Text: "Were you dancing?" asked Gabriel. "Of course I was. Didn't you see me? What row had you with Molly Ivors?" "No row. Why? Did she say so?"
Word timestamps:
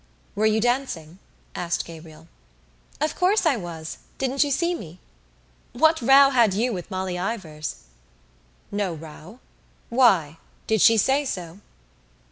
"Were 0.33 0.47
you 0.47 0.59
dancing?" 0.59 1.19
asked 1.53 1.85
Gabriel. 1.85 2.27
"Of 2.99 3.15
course 3.15 3.45
I 3.45 3.55
was. 3.55 3.99
Didn't 4.17 4.43
you 4.43 4.49
see 4.49 4.73
me? 4.73 4.99
What 5.73 6.01
row 6.01 6.31
had 6.31 6.55
you 6.55 6.73
with 6.73 6.89
Molly 6.89 7.19
Ivors?" 7.19 7.83
"No 8.71 8.95
row. 8.95 9.37
Why? 9.89 10.39
Did 10.65 10.81
she 10.81 10.97
say 10.97 11.23
so?" 11.23 11.59